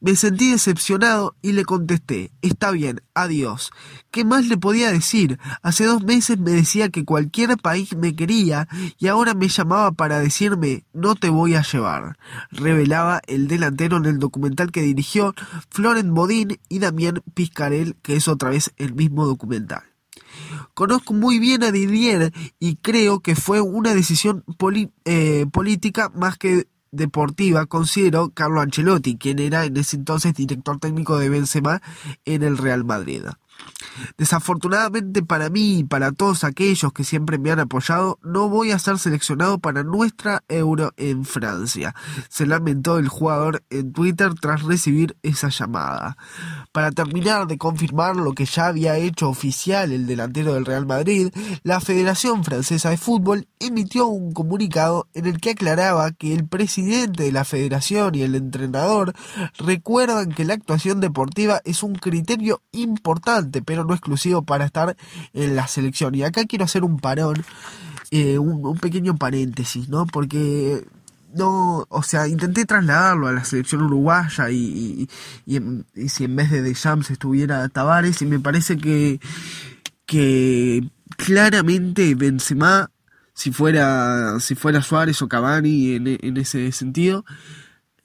Me 0.00 0.16
sentí 0.16 0.50
decepcionado 0.50 1.34
y 1.40 1.52
le 1.52 1.64
contesté, 1.64 2.30
está 2.42 2.70
bien, 2.70 3.00
adiós. 3.14 3.70
¿Qué 4.10 4.24
más 4.24 4.46
le 4.46 4.56
podía 4.56 4.92
decir? 4.92 5.38
Hace 5.62 5.86
dos 5.86 6.04
meses 6.04 6.38
me 6.38 6.50
decía 6.50 6.90
que 6.90 7.04
cualquier 7.04 7.56
país 7.56 7.96
me 7.96 8.14
quería 8.14 8.68
y 8.98 9.08
ahora 9.08 9.34
me 9.34 9.48
llamaba 9.48 9.92
para 9.92 10.18
decirme, 10.18 10.84
no 10.92 11.14
te 11.14 11.30
voy 11.30 11.54
a 11.54 11.62
llevar. 11.62 12.18
Revelaba 12.50 13.22
el 13.26 13.48
delantero 13.48 13.96
en 13.96 14.04
el 14.04 14.18
documental 14.18 14.72
que 14.72 14.82
dirigió 14.82 15.34
Florent 15.70 16.10
Bodin 16.10 16.58
y 16.68 16.78
Damien 16.80 17.22
Piscarel, 17.32 17.96
que 18.02 18.16
es 18.16 18.28
otra 18.28 18.50
vez 18.50 18.72
el 18.76 18.94
mismo 18.94 19.26
documental. 19.26 19.93
Conozco 20.74 21.14
muy 21.14 21.38
bien 21.38 21.62
a 21.62 21.70
Didier 21.70 22.32
y 22.58 22.76
creo 22.76 23.20
que 23.20 23.36
fue 23.36 23.60
una 23.60 23.94
decisión 23.94 24.44
eh, 25.04 25.46
política 25.52 26.10
más 26.14 26.38
que 26.38 26.68
deportiva, 26.94 27.66
considero 27.66 28.30
Carlo 28.30 28.60
Ancelotti, 28.60 29.16
quien 29.16 29.38
era 29.38 29.64
en 29.64 29.76
ese 29.76 29.96
entonces 29.96 30.34
director 30.34 30.78
técnico 30.78 31.18
de 31.18 31.28
Benzema 31.28 31.82
en 32.24 32.42
el 32.42 32.56
Real 32.56 32.84
Madrid. 32.84 33.24
Desafortunadamente 34.18 35.22
para 35.22 35.50
mí 35.50 35.78
y 35.78 35.84
para 35.84 36.12
todos 36.12 36.44
aquellos 36.44 36.92
que 36.92 37.04
siempre 37.04 37.38
me 37.38 37.50
han 37.50 37.60
apoyado, 37.60 38.18
no 38.22 38.48
voy 38.48 38.72
a 38.72 38.78
ser 38.78 38.98
seleccionado 38.98 39.58
para 39.58 39.82
nuestra 39.84 40.42
Euro 40.48 40.92
en 40.96 41.24
Francia, 41.24 41.94
se 42.28 42.46
lamentó 42.46 42.98
el 42.98 43.08
jugador 43.08 43.62
en 43.70 43.92
Twitter 43.92 44.34
tras 44.34 44.62
recibir 44.62 45.16
esa 45.22 45.48
llamada. 45.48 46.16
Para 46.72 46.90
terminar 46.90 47.46
de 47.46 47.58
confirmar 47.58 48.16
lo 48.16 48.32
que 48.32 48.46
ya 48.46 48.66
había 48.66 48.96
hecho 48.96 49.28
oficial 49.28 49.92
el 49.92 50.06
delantero 50.06 50.54
del 50.54 50.66
Real 50.66 50.86
Madrid, 50.86 51.30
la 51.62 51.80
Federación 51.80 52.44
Francesa 52.44 52.90
de 52.90 52.96
Fútbol 52.96 53.46
emitió 53.60 54.06
un 54.08 54.32
comunicado 54.32 55.08
en 55.14 55.26
el 55.26 55.40
que 55.40 55.50
aclaraba 55.50 56.10
que 56.12 56.34
el 56.34 56.46
presidente 56.46 57.24
de 57.24 57.32
la 57.32 57.44
federación 57.44 58.14
y 58.14 58.22
el 58.22 58.34
entrenador 58.34 59.14
recuerdan 59.58 60.32
que 60.32 60.44
la 60.44 60.54
actuación 60.54 61.00
deportiva 61.00 61.60
es 61.64 61.82
un 61.82 61.94
criterio 61.94 62.62
importante, 62.72 63.43
pero 63.64 63.84
no 63.84 63.94
exclusivo 63.94 64.42
para 64.42 64.64
estar 64.64 64.96
en 65.32 65.56
la 65.56 65.66
selección. 65.66 66.14
Y 66.14 66.22
acá 66.22 66.44
quiero 66.46 66.64
hacer 66.64 66.84
un 66.84 66.98
parón, 66.98 67.44
eh, 68.10 68.38
un, 68.38 68.78
pequeño 68.78 69.16
paréntesis, 69.16 69.88
¿no? 69.88 70.06
Porque 70.06 70.86
no, 71.34 71.84
o 71.88 72.02
sea, 72.02 72.28
intenté 72.28 72.64
trasladarlo 72.64 73.26
a 73.26 73.32
la 73.32 73.44
selección 73.44 73.82
uruguaya 73.82 74.50
y, 74.50 75.08
y, 75.46 76.08
si 76.08 76.24
en 76.24 76.36
vez 76.36 76.50
de 76.50 76.62
De 76.62 76.74
Jams 76.74 77.10
estuviera 77.10 77.68
Tavares 77.68 78.22
y 78.22 78.26
me 78.26 78.40
parece 78.40 78.76
que 78.76 79.20
que 80.06 80.88
claramente 81.16 82.14
Benzema 82.14 82.90
si 83.32 83.52
fuera 83.52 84.38
si 84.40 84.54
fuera 84.54 84.82
Suárez 84.82 85.22
o 85.22 85.28
Cavani 85.28 85.94
en, 85.94 86.06
en 86.06 86.36
ese 86.36 86.70
sentido 86.72 87.24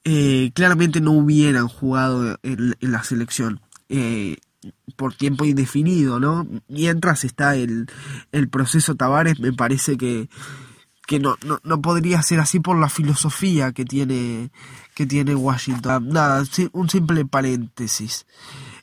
eh, 0.04 0.52
claramente 0.54 1.02
no 1.02 1.12
hubieran 1.12 1.68
jugado 1.68 2.40
en, 2.42 2.76
la 2.80 3.04
selección 3.04 3.62
eh, 3.90 4.38
por 4.96 5.14
tiempo 5.14 5.46
indefinido, 5.46 6.20
¿no? 6.20 6.48
Mientras 6.68 7.24
está 7.24 7.56
el, 7.56 7.88
el 8.32 8.50
proceso 8.50 8.96
Tavares, 8.96 9.40
me 9.40 9.54
parece 9.54 9.98
que, 9.98 10.30
que 11.08 11.20
no, 11.20 11.38
no, 11.46 11.60
no, 11.64 11.82
podría 11.82 12.22
ser 12.22 12.40
así 12.40 12.60
por 12.60 12.78
la 12.78 12.90
filosofía 12.90 13.72
que 13.72 13.86
tiene, 13.86 14.52
que 14.96 15.06
tiene 15.06 15.36
Washington. 15.36 16.10
Nada, 16.10 16.44
un 16.74 16.90
simple 16.90 17.26
paréntesis. 17.26 18.26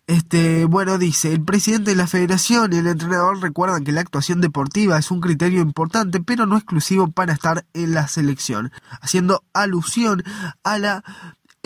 Este, 0.07 0.67
bueno, 0.67 0.99
dice, 0.99 1.33
el 1.33 1.45
presidente 1.45 1.91
de 1.91 1.97
la 1.97 2.07
federación 2.07 2.73
y 2.73 2.77
el 2.77 2.87
entrenador 2.87 3.43
recuerdan 3.43 3.83
que 3.83 3.91
la 3.91 4.03
actuación 4.03 4.41
deportiva 4.41 4.99
es 4.99 5.11
un 5.11 5.21
criterio 5.21 5.61
importante, 5.61 6.21
pero 6.21 6.47
no 6.47 6.57
exclusivo 6.57 7.11
para 7.11 7.33
estar 7.33 7.67
en 7.75 7.93
la 7.93 8.07
selección, 8.07 8.71
haciendo 9.01 9.43
alusión 9.53 10.23
a 10.63 10.79
la 10.79 11.05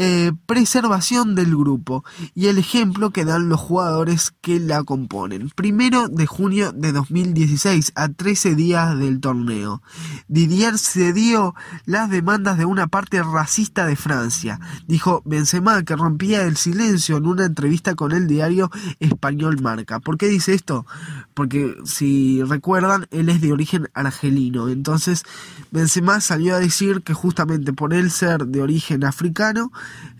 eh, 0.02 0.32
preservación 0.46 1.34
del 1.34 1.54
grupo 1.54 2.06
y 2.34 2.46
el 2.46 2.56
ejemplo 2.56 3.10
que 3.10 3.26
dan 3.26 3.50
los 3.50 3.60
jugadores 3.60 4.32
que 4.40 4.58
la 4.58 4.82
componen. 4.82 5.50
Primero 5.54 6.08
de 6.08 6.24
junio 6.24 6.72
de 6.72 6.92
2016, 6.92 7.92
a 7.96 8.08
13 8.08 8.54
días 8.54 8.98
del 8.98 9.20
torneo, 9.20 9.82
Didier 10.26 10.78
cedió 10.78 11.54
las 11.84 12.08
demandas 12.08 12.56
de 12.56 12.64
una 12.64 12.86
parte 12.86 13.22
racista 13.22 13.84
de 13.84 13.94
Francia. 13.94 14.58
Dijo 14.86 15.20
Benzema 15.26 15.82
que 15.82 15.96
rompía 15.96 16.44
el 16.44 16.56
silencio 16.56 17.18
en 17.18 17.26
una 17.26 17.44
entrevista 17.44 17.94
con 17.94 18.12
el 18.12 18.26
diario 18.26 18.70
español 19.00 19.60
Marca. 19.60 20.00
¿Por 20.00 20.16
qué 20.16 20.28
dice 20.28 20.54
esto? 20.54 20.86
Porque 21.34 21.76
si 21.84 22.42
recuerdan, 22.42 23.06
él 23.10 23.28
es 23.28 23.42
de 23.42 23.52
origen 23.52 23.90
argelino. 23.92 24.70
Entonces, 24.70 25.24
Benzema 25.70 26.22
salió 26.22 26.54
a 26.54 26.58
decir 26.58 27.02
que 27.02 27.12
justamente 27.12 27.74
por 27.74 27.92
él 27.92 28.10
ser 28.10 28.46
de 28.46 28.62
origen 28.62 29.04
africano, 29.04 29.70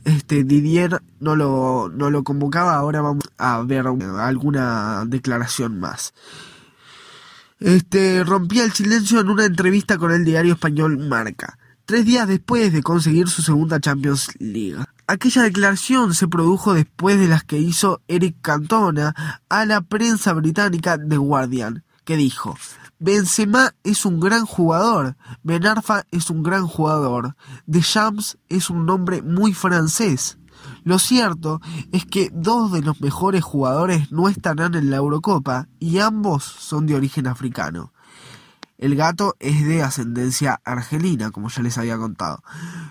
este 0.04 0.44
Didier 0.44 1.02
no 1.18 1.36
lo, 1.36 1.90
no 1.92 2.10
lo 2.10 2.24
convocaba, 2.24 2.74
ahora 2.74 3.00
vamos 3.02 3.24
a 3.38 3.60
ver 3.62 3.86
alguna 3.86 5.04
declaración 5.06 5.78
más. 5.78 6.14
Este 7.58 8.24
rompía 8.24 8.64
el 8.64 8.72
silencio 8.72 9.20
en 9.20 9.28
una 9.28 9.44
entrevista 9.44 9.98
con 9.98 10.12
el 10.12 10.24
diario 10.24 10.54
español 10.54 10.98
Marca, 10.98 11.58
tres 11.84 12.06
días 12.06 12.26
después 12.26 12.72
de 12.72 12.82
conseguir 12.82 13.28
su 13.28 13.42
segunda 13.42 13.80
Champions 13.80 14.30
League. 14.38 14.82
Aquella 15.06 15.42
declaración 15.42 16.14
se 16.14 16.28
produjo 16.28 16.72
después 16.72 17.18
de 17.18 17.28
las 17.28 17.44
que 17.44 17.58
hizo 17.58 18.00
Eric 18.08 18.36
Cantona 18.40 19.42
a 19.48 19.66
la 19.66 19.82
prensa 19.82 20.32
británica 20.32 20.96
The 20.96 21.16
Guardian, 21.16 21.82
que 22.04 22.16
dijo 22.16 22.56
Benzema 23.02 23.74
es 23.82 24.04
un 24.04 24.20
gran 24.20 24.44
jugador, 24.44 25.16
Ben 25.42 25.66
Arfa 25.66 26.04
es 26.10 26.28
un 26.28 26.42
gran 26.42 26.66
jugador, 26.66 27.34
Deschamps 27.64 28.36
es 28.50 28.68
un 28.68 28.84
nombre 28.84 29.22
muy 29.22 29.54
francés. 29.54 30.38
Lo 30.84 30.98
cierto 30.98 31.62
es 31.92 32.04
que 32.04 32.30
dos 32.30 32.70
de 32.72 32.82
los 32.82 33.00
mejores 33.00 33.42
jugadores 33.42 34.12
no 34.12 34.28
estarán 34.28 34.74
en 34.74 34.90
la 34.90 34.96
Eurocopa 34.96 35.66
y 35.78 35.98
ambos 36.00 36.44
son 36.44 36.84
de 36.84 36.94
origen 36.94 37.26
africano. 37.26 37.94
El 38.76 38.96
gato 38.96 39.34
es 39.40 39.66
de 39.66 39.82
ascendencia 39.82 40.60
argelina, 40.62 41.30
como 41.30 41.48
ya 41.48 41.62
les 41.62 41.78
había 41.78 41.96
contado. 41.96 42.42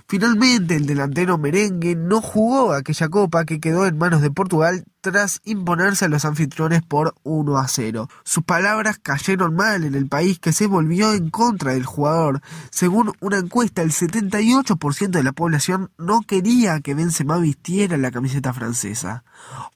Finalmente, 0.07 0.75
el 0.75 0.87
delantero 0.87 1.37
merengue 1.37 1.95
no 1.95 2.21
jugó 2.21 2.73
aquella 2.73 3.09
copa 3.09 3.45
que 3.45 3.59
quedó 3.59 3.85
en 3.85 3.99
manos 3.99 4.21
de 4.21 4.31
Portugal 4.31 4.85
tras 5.01 5.41
imponerse 5.45 6.05
a 6.05 6.09
los 6.09 6.25
anfitriones 6.25 6.81
por 6.83 7.15
1 7.23 7.57
a 7.57 7.67
0. 7.67 8.09
Sus 8.23 8.43
palabras 8.43 8.99
cayeron 9.01 9.55
mal 9.55 9.83
en 9.83 9.95
el 9.95 10.07
país 10.07 10.39
que 10.39 10.51
se 10.51 10.67
volvió 10.67 11.13
en 11.13 11.29
contra 11.29 11.73
del 11.73 11.85
jugador. 11.85 12.41
Según 12.69 13.13
una 13.21 13.37
encuesta, 13.37 13.81
el 13.81 13.91
78% 13.91 15.09
de 15.09 15.23
la 15.23 15.31
población 15.31 15.91
no 15.97 16.21
quería 16.21 16.79
que 16.81 16.93
Benzema 16.93 17.37
vistiera 17.37 17.97
la 17.97 18.11
camiseta 18.11 18.53
francesa. 18.53 19.23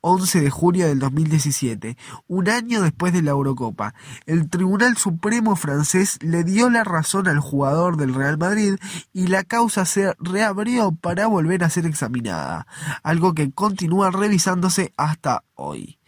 11 0.01 0.41
de 0.41 0.49
julio 0.49 0.87
del 0.87 0.99
2017, 0.99 1.97
un 2.27 2.49
año 2.49 2.81
después 2.81 3.13
de 3.13 3.21
la 3.21 3.31
Eurocopa, 3.31 3.93
el 4.25 4.49
Tribunal 4.49 4.97
Supremo 4.97 5.55
francés 5.55 6.19
le 6.21 6.43
dio 6.43 6.69
la 6.69 6.83
razón 6.83 7.29
al 7.29 7.39
jugador 7.39 7.95
del 7.95 8.13
Real 8.13 8.37
Madrid 8.37 8.75
y 9.13 9.27
la 9.27 9.45
causa 9.45 9.85
se 9.85 10.13
reabrió 10.19 10.91
para 10.91 11.27
volver 11.27 11.63
a 11.63 11.69
ser 11.69 11.85
examinada, 11.85 12.67
algo 13.03 13.33
que 13.33 13.51
continúa 13.51 14.11
revisándose 14.11 14.91
hasta 14.97 15.12
hasta 15.13 15.43
hoy. 15.55 15.99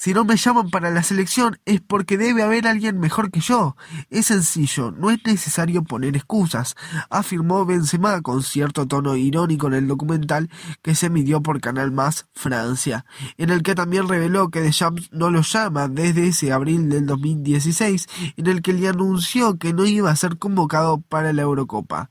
Si 0.00 0.14
no 0.14 0.24
me 0.24 0.36
llaman 0.36 0.70
para 0.70 0.92
la 0.92 1.02
selección 1.02 1.58
es 1.64 1.80
porque 1.80 2.16
debe 2.16 2.44
haber 2.44 2.68
alguien 2.68 3.00
mejor 3.00 3.32
que 3.32 3.40
yo. 3.40 3.74
Es 4.10 4.26
sencillo, 4.26 4.92
no 4.92 5.10
es 5.10 5.18
necesario 5.26 5.82
poner 5.82 6.14
excusas, 6.14 6.76
afirmó 7.10 7.66
Benzema 7.66 8.22
con 8.22 8.44
cierto 8.44 8.86
tono 8.86 9.16
irónico 9.16 9.66
en 9.66 9.74
el 9.74 9.88
documental 9.88 10.50
que 10.82 10.94
se 10.94 11.06
emitió 11.06 11.42
por 11.42 11.60
Canal 11.60 11.90
Más 11.90 12.28
Francia, 12.32 13.06
en 13.38 13.50
el 13.50 13.64
que 13.64 13.74
también 13.74 14.06
reveló 14.06 14.50
que 14.50 14.60
Deschamps 14.60 15.10
no 15.10 15.32
lo 15.32 15.42
llama 15.42 15.88
desde 15.88 16.28
ese 16.28 16.52
abril 16.52 16.88
del 16.88 17.04
2016, 17.04 18.06
en 18.36 18.46
el 18.46 18.62
que 18.62 18.74
le 18.74 18.86
anunció 18.86 19.58
que 19.58 19.72
no 19.72 19.84
iba 19.84 20.12
a 20.12 20.16
ser 20.16 20.38
convocado 20.38 21.00
para 21.00 21.32
la 21.32 21.42
Eurocopa. 21.42 22.08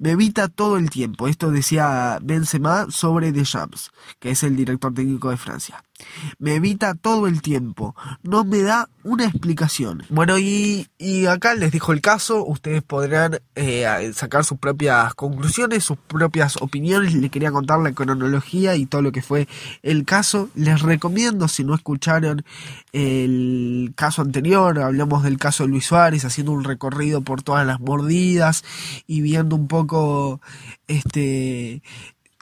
Me 0.00 0.10
evita 0.10 0.48
todo 0.48 0.76
el 0.76 0.90
tiempo, 0.90 1.28
esto 1.28 1.52
decía 1.52 2.18
Benzema 2.20 2.86
sobre 2.90 3.30
Deschamps, 3.30 3.92
que 4.18 4.32
es 4.32 4.42
el 4.42 4.56
director 4.56 4.92
técnico 4.92 5.30
de 5.30 5.36
Francia. 5.36 5.84
Me 6.38 6.56
evita 6.56 6.94
todo 6.94 7.26
el 7.26 7.42
tiempo, 7.42 7.94
no 8.22 8.44
me 8.44 8.62
da 8.62 8.88
una 9.02 9.24
explicación. 9.24 10.04
Bueno, 10.10 10.38
y, 10.38 10.86
acá 11.28 11.54
les 11.54 11.72
dijo 11.72 11.92
el 11.92 12.00
caso, 12.00 12.44
ustedes 12.44 12.82
podrán 12.82 13.40
eh, 13.54 14.12
sacar 14.14 14.44
sus 14.44 14.58
propias 14.58 15.14
conclusiones, 15.14 15.84
sus 15.84 15.98
propias 15.98 16.56
opiniones, 16.60 17.14
les 17.14 17.30
quería 17.30 17.50
contar 17.50 17.80
la 17.80 17.92
cronología 17.92 18.76
y 18.76 18.86
todo 18.86 19.02
lo 19.02 19.12
que 19.12 19.22
fue 19.22 19.48
el 19.82 20.04
caso. 20.04 20.50
Les 20.54 20.82
recomiendo, 20.82 21.48
si 21.48 21.64
no 21.64 21.74
escucharon 21.74 22.44
el 22.92 23.92
caso 23.96 24.22
anterior, 24.22 24.78
hablamos 24.78 25.22
del 25.22 25.38
caso 25.38 25.64
de 25.64 25.70
Luis 25.70 25.86
Suárez, 25.86 26.24
haciendo 26.24 26.52
un 26.52 26.64
recorrido 26.64 27.22
por 27.22 27.42
todas 27.42 27.66
las 27.66 27.80
mordidas 27.80 28.64
y 29.06 29.20
viendo 29.20 29.56
un 29.56 29.68
poco 29.68 30.40
este 30.86 31.82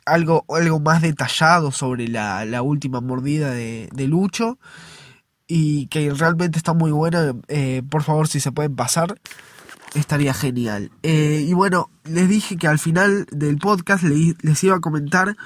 algo, 0.07 0.45
algo 0.49 0.81
más 0.81 1.03
detallado 1.03 1.73
sobre 1.73 2.09
la, 2.09 2.45
la 2.45 2.63
última 2.63 3.01
mordida 3.01 3.51
de, 3.51 3.91
de, 3.93 4.07
Lucho 4.07 4.59
y 5.47 5.87
que 5.89 6.11
realmente 6.15 6.59
está 6.59 6.73
muy 6.73 6.93
buena. 6.93 7.35
Eh, 7.49 7.83
por 7.89 8.03
favor, 8.03 8.29
si 8.29 8.41
se 8.41 8.53
pueden 8.53 8.77
pasar, 8.77 9.21
estaría 9.95 10.33
genial. 10.33 10.91
Eh, 11.03 11.45
y 11.47 11.53
bueno, 11.53 11.91
les 12.05 12.29
dije 12.29 12.57
que 12.57 12.69
al 12.69 12.79
final 12.79 13.27
del 13.31 13.59
podcast 13.59 14.05
les 14.05 14.65
iba 14.65 14.77
a 14.77 14.81
comentar 14.81 15.37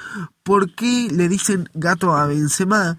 por 0.42 0.74
qué 0.74 1.08
le 1.10 1.28
dicen 1.28 1.68
gato 1.74 2.14
a 2.14 2.26
Benzema. 2.26 2.96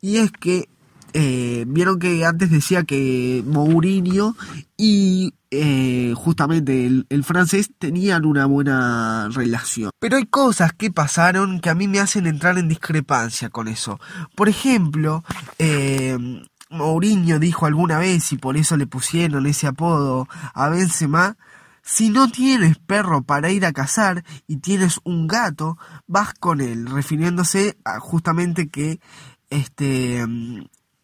Y 0.00 0.18
es 0.18 0.32
que 0.32 0.68
eh, 1.16 1.64
vieron 1.68 2.00
que 2.00 2.24
antes 2.24 2.50
decía 2.50 2.82
que 2.82 3.44
Mourinho 3.46 4.34
y 4.76 5.32
eh, 5.52 6.12
justamente 6.16 6.86
el, 6.86 7.24
francés 7.24 7.70
tenían 7.78 8.24
una 8.24 8.46
buena 8.46 9.28
relación. 9.30 9.92
Pero 10.00 10.16
hay 10.16 10.26
cosas 10.26 10.72
que 10.72 10.90
pasaron 10.90 11.60
que 11.60 11.70
a 11.70 11.76
mí 11.76 11.86
me 11.86 12.00
hacen 12.00 12.26
entrar 12.26 12.58
en 12.58 12.68
discrepancia 12.68 13.48
con 13.48 13.68
eso. 13.68 14.00
Por 14.34 14.48
ejemplo, 14.48 15.22
eh, 15.60 16.18
Mourinho 16.70 17.38
dijo 17.38 17.66
alguna 17.66 17.98
vez, 17.98 18.32
y 18.32 18.36
por 18.36 18.56
eso 18.56 18.76
le 18.76 18.88
pusieron 18.88 19.46
ese 19.46 19.68
apodo 19.68 20.26
a 20.52 20.68
Benzema, 20.68 21.36
si 21.80 22.10
no 22.10 22.28
tienes 22.28 22.76
perro 22.78 23.22
para 23.22 23.52
ir 23.52 23.64
a 23.66 23.72
cazar 23.72 24.24
y 24.48 24.56
tienes 24.56 24.98
un 25.04 25.28
gato, 25.28 25.78
vas 26.08 26.34
con 26.34 26.60
él, 26.60 26.86
refiriéndose 26.86 27.76
justamente 28.00 28.68
que 28.68 28.98
este 29.48 30.26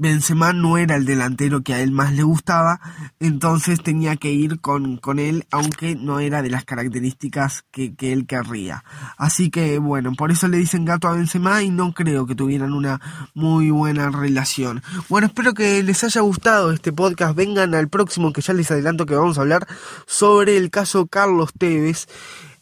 Benzema 0.00 0.54
no 0.54 0.78
era 0.78 0.96
el 0.96 1.04
delantero 1.04 1.62
que 1.62 1.74
a 1.74 1.80
él 1.80 1.92
más 1.92 2.14
le 2.14 2.22
gustaba, 2.22 2.80
entonces 3.20 3.82
tenía 3.82 4.16
que 4.16 4.32
ir 4.32 4.58
con, 4.62 4.96
con 4.96 5.18
él, 5.18 5.46
aunque 5.50 5.94
no 5.94 6.20
era 6.20 6.40
de 6.40 6.48
las 6.48 6.64
características 6.64 7.66
que, 7.70 7.94
que, 7.94 8.14
él 8.14 8.26
querría. 8.26 8.82
Así 9.18 9.50
que 9.50 9.78
bueno, 9.78 10.12
por 10.14 10.30
eso 10.30 10.48
le 10.48 10.56
dicen 10.56 10.86
gato 10.86 11.06
a 11.06 11.12
Benzema 11.12 11.62
y 11.62 11.68
no 11.68 11.92
creo 11.92 12.24
que 12.24 12.34
tuvieran 12.34 12.72
una 12.72 12.98
muy 13.34 13.70
buena 13.70 14.08
relación. 14.08 14.82
Bueno, 15.10 15.26
espero 15.26 15.52
que 15.52 15.82
les 15.82 16.02
haya 16.02 16.22
gustado 16.22 16.72
este 16.72 16.94
podcast. 16.94 17.36
Vengan 17.36 17.74
al 17.74 17.90
próximo 17.90 18.32
que 18.32 18.40
ya 18.40 18.54
les 18.54 18.70
adelanto 18.70 19.04
que 19.04 19.14
vamos 19.14 19.36
a 19.36 19.42
hablar 19.42 19.68
sobre 20.06 20.56
el 20.56 20.70
caso 20.70 21.08
Carlos 21.08 21.52
Tevez 21.52 22.08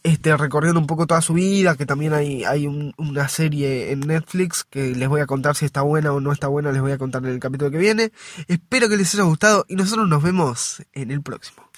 este, 0.09 0.35
recorriendo 0.35 0.79
un 0.79 0.87
poco 0.87 1.07
toda 1.07 1.21
su 1.21 1.33
vida, 1.33 1.75
que 1.75 1.85
también 1.85 2.13
hay, 2.13 2.43
hay 2.43 2.67
una 2.67 3.27
serie 3.29 3.91
en 3.91 4.01
Netflix 4.01 4.63
que 4.63 4.95
les 4.95 5.07
voy 5.07 5.21
a 5.21 5.25
contar 5.25 5.55
si 5.55 5.65
está 5.65 5.81
buena 5.81 6.11
o 6.13 6.19
no 6.19 6.31
está 6.31 6.47
buena, 6.47 6.71
les 6.71 6.81
voy 6.81 6.91
a 6.91 6.97
contar 6.97 7.23
en 7.23 7.31
el 7.31 7.39
capítulo 7.39 7.71
que 7.71 7.77
viene. 7.77 8.11
Espero 8.47 8.89
que 8.89 8.97
les 8.97 9.13
haya 9.13 9.23
gustado 9.23 9.65
y 9.67 9.75
nosotros 9.75 10.07
nos 10.07 10.23
vemos 10.23 10.83
en 10.93 11.11
el 11.11 11.21
próximo. 11.21 11.69